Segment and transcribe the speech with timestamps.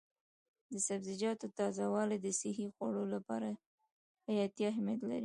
[0.71, 3.49] د سبزیجاتو تازه والي د صحي خوړو لپاره
[4.27, 5.19] حیاتي اهمیت لري.